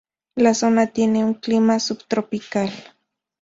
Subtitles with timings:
[0.35, 2.71] La zona tiene un clima subtropical.